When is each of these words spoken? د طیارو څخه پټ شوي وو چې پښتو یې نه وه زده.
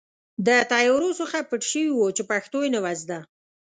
د 0.45 0.49
طیارو 0.71 1.09
څخه 1.19 1.37
پټ 1.49 1.61
شوي 1.71 1.91
وو 1.93 2.07
چې 2.17 2.23
پښتو 2.31 2.57
یې 2.65 2.69
نه 2.75 2.79
وه 2.83 2.93
زده. 3.01 3.19